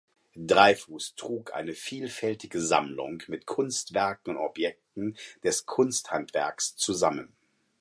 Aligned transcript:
Dreyfus 0.47 1.13
trug 1.13 1.53
eine 1.53 1.73
vielfältige 1.73 2.59
Sammlung 2.59 3.21
mit 3.27 3.45
Kunstwerken 3.45 4.35
und 4.35 4.41
Objekten 4.41 5.15
des 5.43 5.67
Kunsthandwerks 5.67 6.75
zusammen. 6.75 7.35